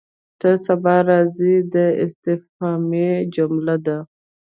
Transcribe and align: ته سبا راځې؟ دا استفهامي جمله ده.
ته 0.39 0.49
سبا 0.65 0.95
راځې؟ 1.09 1.55
دا 1.73 1.85
استفهامي 2.05 3.09
جمله 3.35 3.75
ده. 3.85 3.97